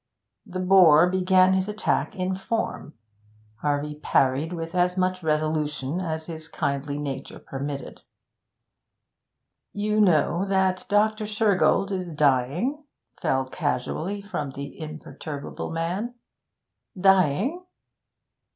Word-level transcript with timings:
The 0.47 0.59
bore 0.59 1.07
began 1.11 1.53
his 1.53 1.69
attack 1.69 2.15
in 2.15 2.33
form; 2.33 2.95
Harvey 3.57 3.99
parried 4.01 4.51
with 4.51 4.73
as 4.73 4.97
much 4.97 5.21
resolution 5.21 5.99
as 6.01 6.25
his 6.25 6.47
kindly 6.47 6.97
nature 6.97 7.37
permitted. 7.37 8.01
'You 9.73 10.01
know 10.01 10.43
that 10.45 10.85
Dr. 10.89 11.25
Shergold 11.25 11.91
is 11.91 12.07
dying?' 12.15 12.83
fell 13.21 13.45
casually 13.47 14.23
from 14.23 14.49
the 14.49 14.79
imperturbable 14.79 15.69
man. 15.69 16.15
'Dying?' 16.99 17.63